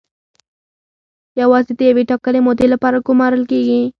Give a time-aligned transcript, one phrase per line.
[1.41, 3.81] یوازې د یوې ټاکلې مودې لپاره ګومارل کیږي.